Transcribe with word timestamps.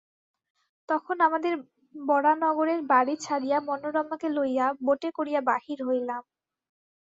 তখন 0.89 1.15
আমাদের 1.27 1.53
বরানগরের 1.95 2.81
বাড়ি 2.91 3.15
ছাড়িয়া 3.21 3.57
মনোরমাকে 3.67 4.27
লইয়া 4.29 4.67
বোটে 4.85 5.09
করিয়া 5.17 5.41
বাহির 5.49 5.79
হইলাম। 5.87 6.21